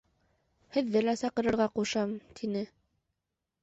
Һеҙҙе 0.77 1.03
лә 1.05 1.15
саҡырырға 1.23 1.71
ҡушам,— 1.79 2.19
тине. 2.43 2.69